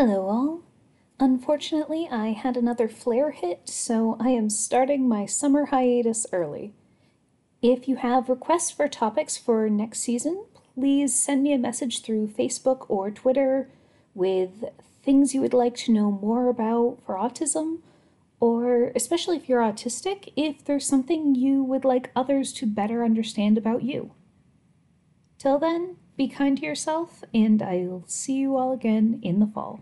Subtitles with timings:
[0.00, 0.62] Hello, all.
[1.18, 6.72] Unfortunately, I had another flare hit, so I am starting my summer hiatus early.
[7.62, 10.44] If you have requests for topics for next season,
[10.76, 13.72] please send me a message through Facebook or Twitter
[14.14, 14.66] with
[15.02, 17.78] things you would like to know more about for autism,
[18.38, 23.58] or especially if you're autistic, if there's something you would like others to better understand
[23.58, 24.12] about you.
[25.38, 29.80] Till then, be kind to yourself, and I'll see you all again in the fall.